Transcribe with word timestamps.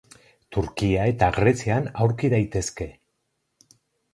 Turkia 0.55 1.03
eta 1.11 1.27
Grezian 1.35 1.91
aurki 2.07 2.33
daitezke. 2.35 2.89